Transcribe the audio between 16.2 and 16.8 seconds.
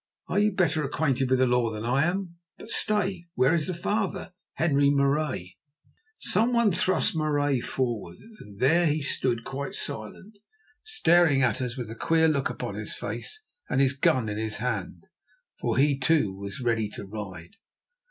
was